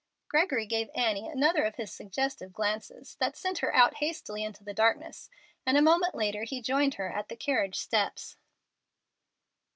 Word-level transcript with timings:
Gregory 0.29 0.65
gave 0.65 0.89
Annie 0.95 1.29
another 1.29 1.61
of 1.63 1.75
his 1.75 1.91
suggestive 1.91 2.51
glances, 2.51 3.13
that 3.19 3.37
sent 3.37 3.59
her 3.59 3.71
out 3.75 3.97
hastily 3.97 4.43
into 4.43 4.63
the 4.63 4.73
darkness, 4.73 5.29
and 5.63 5.77
a 5.77 5.81
moment 5.83 6.15
later 6.15 6.41
he 6.41 6.59
joined 6.59 6.95
her 6.95 7.11
at 7.11 7.29
the 7.29 7.35
carriage 7.35 7.75
steps. 7.77 8.35